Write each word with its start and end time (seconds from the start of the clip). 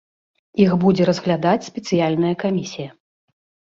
Іх 0.65 0.71
будзе 0.85 1.03
разглядаць 1.11 1.67
спецыяльная 1.69 2.35
камісія. 2.49 2.89